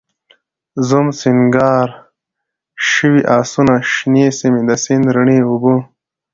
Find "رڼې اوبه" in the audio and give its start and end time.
5.15-5.73